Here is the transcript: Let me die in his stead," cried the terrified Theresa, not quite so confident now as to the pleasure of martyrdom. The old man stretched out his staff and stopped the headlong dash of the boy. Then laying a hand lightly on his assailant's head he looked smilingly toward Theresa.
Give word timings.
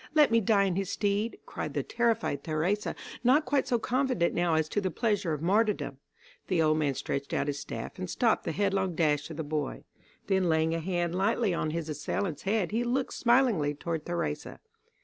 Let 0.15 0.31
me 0.31 0.41
die 0.41 0.63
in 0.63 0.77
his 0.77 0.89
stead," 0.89 1.37
cried 1.45 1.75
the 1.75 1.83
terrified 1.83 2.43
Theresa, 2.43 2.95
not 3.23 3.45
quite 3.45 3.67
so 3.67 3.77
confident 3.77 4.33
now 4.33 4.55
as 4.55 4.67
to 4.69 4.81
the 4.81 4.89
pleasure 4.89 5.31
of 5.31 5.43
martyrdom. 5.43 5.99
The 6.47 6.59
old 6.59 6.79
man 6.79 6.95
stretched 6.95 7.35
out 7.35 7.45
his 7.45 7.59
staff 7.59 7.99
and 7.99 8.09
stopped 8.09 8.43
the 8.45 8.51
headlong 8.51 8.95
dash 8.95 9.29
of 9.29 9.37
the 9.37 9.43
boy. 9.43 9.83
Then 10.25 10.49
laying 10.49 10.73
a 10.73 10.79
hand 10.79 11.13
lightly 11.13 11.53
on 11.53 11.69
his 11.69 11.87
assailant's 11.87 12.41
head 12.41 12.71
he 12.71 12.83
looked 12.83 13.13
smilingly 13.13 13.75
toward 13.75 14.07
Theresa. 14.07 14.59